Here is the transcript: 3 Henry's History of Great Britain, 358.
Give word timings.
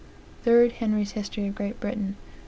3 0.45 0.69
Henry's 0.69 1.11
History 1.11 1.45
of 1.45 1.53
Great 1.53 1.79
Britain, 1.79 2.15
358. 2.17 2.27